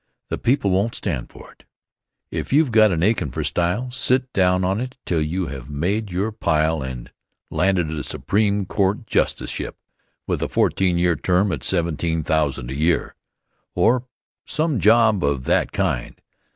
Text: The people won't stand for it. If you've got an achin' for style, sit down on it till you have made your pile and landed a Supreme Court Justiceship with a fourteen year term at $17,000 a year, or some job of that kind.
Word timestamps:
The 0.29 0.39
people 0.39 0.71
won't 0.71 0.95
stand 0.95 1.29
for 1.29 1.51
it. 1.51 1.63
If 2.31 2.51
you've 2.51 2.71
got 2.71 2.91
an 2.91 3.03
achin' 3.03 3.29
for 3.29 3.43
style, 3.43 3.91
sit 3.91 4.33
down 4.33 4.63
on 4.65 4.81
it 4.81 4.97
till 5.05 5.21
you 5.21 5.45
have 5.49 5.69
made 5.69 6.09
your 6.09 6.31
pile 6.31 6.81
and 6.81 7.11
landed 7.51 7.91
a 7.91 8.03
Supreme 8.03 8.65
Court 8.65 9.05
Justiceship 9.05 9.75
with 10.25 10.41
a 10.41 10.47
fourteen 10.49 10.97
year 10.97 11.15
term 11.15 11.51
at 11.51 11.59
$17,000 11.59 12.69
a 12.71 12.75
year, 12.75 13.13
or 13.75 14.07
some 14.43 14.79
job 14.79 15.23
of 15.23 15.43
that 15.43 15.71
kind. 15.71 16.19